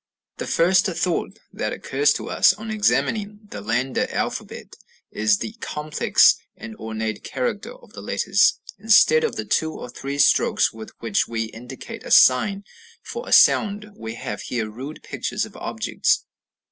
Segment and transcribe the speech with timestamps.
[0.37, 4.75] The first thought that occurs to us on examining the Landa alphabet
[5.11, 8.59] is the complex and ornate character of the letters.
[8.79, 12.63] Instead of the two or three strokes with which we indicate a sign
[13.03, 16.25] for a sound, we have here rude pictures of objects.